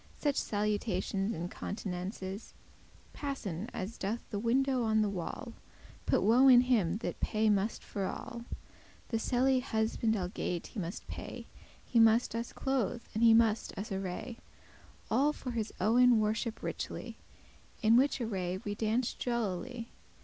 [0.17, 2.55] Such salutations and countenances
[3.13, 5.53] Passen, as doth the shadow on the wall;
[6.07, 8.43] Put woe is him that paye must for all.
[9.09, 11.45] The sely* husband algate he must pay,
[11.93, 14.39] *innocent always He must us <2> clothe and he must us array
[15.11, 17.19] All for his owen worship richely:
[17.83, 19.91] In which array we dance jollily.